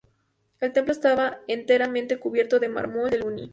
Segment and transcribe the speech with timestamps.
[0.61, 3.49] El templo estaba enteramente cubierto de mármol de Luni.